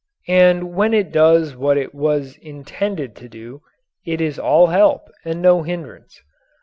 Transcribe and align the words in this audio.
And 0.33 0.73
when 0.73 0.95
it 0.95 1.11
does 1.11 1.55
what 1.55 1.77
it 1.77 1.93
was 1.93 2.35
intended 2.37 3.15
to 3.17 3.29
do, 3.29 3.61
it 4.03 4.19
is 4.19 4.39
all 4.39 4.65
help 4.73 5.11
and 5.23 5.43
no 5.43 5.61
hindrance. 5.61 6.19